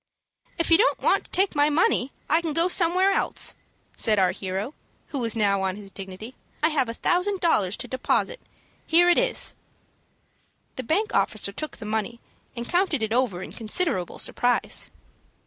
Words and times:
"If 0.57 0.71
you 0.71 0.79
don't 0.79 0.97
want 0.97 1.25
to 1.25 1.29
take 1.29 1.51
the 1.51 1.69
money, 1.69 2.11
I 2.27 2.41
can 2.41 2.53
go 2.53 2.67
somewhere 2.69 3.11
else," 3.11 3.53
said 3.95 4.17
our 4.17 4.31
hero, 4.31 4.73
who 5.09 5.19
was 5.19 5.35
now 5.35 5.61
on 5.61 5.75
his 5.75 5.91
dignity. 5.91 6.33
"I 6.63 6.69
have 6.69 6.89
a 6.89 6.95
thousand 6.95 7.39
dollars 7.39 7.77
to 7.77 7.87
deposit. 7.87 8.41
Here 8.87 9.09
it 9.11 9.19
is." 9.19 9.55
The 10.75 10.81
bank 10.81 11.13
officer 11.13 11.51
took 11.51 11.77
the 11.77 11.85
money, 11.85 12.19
and 12.55 12.67
counted 12.67 13.03
it 13.03 13.13
over 13.13 13.43
in 13.43 13.51
considerable 13.51 14.17
surprise. 14.17 14.89